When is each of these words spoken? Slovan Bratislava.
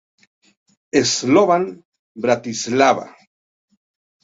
Slovan 1.09 1.67
Bratislava. 2.25 3.07